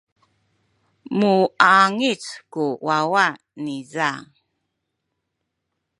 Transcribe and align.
muwangic 1.17 2.23
ku 2.51 2.63
wawa 2.85 3.25
niza. 3.63 4.09